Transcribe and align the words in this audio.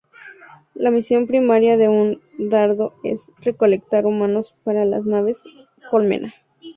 La 0.73 0.89
misión 0.89 1.27
primaria 1.27 1.77
de 1.77 1.87
un 1.87 2.21
dardo 2.39 2.95
es 3.03 3.31
recolectar 3.37 4.07
humanos 4.07 4.55
para 4.63 4.83
las 4.83 5.05
naves 5.05 5.43
colmena. 5.91 6.33